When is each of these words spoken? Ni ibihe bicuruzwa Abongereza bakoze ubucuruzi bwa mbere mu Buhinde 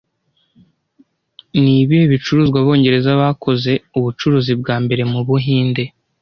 Ni 1.61 1.73
ibihe 1.81 2.05
bicuruzwa 2.13 2.57
Abongereza 2.59 3.11
bakoze 3.21 3.71
ubucuruzi 3.97 4.53
bwa 4.61 4.75
mbere 4.83 5.03
mu 5.11 5.19
Buhinde 5.27 5.83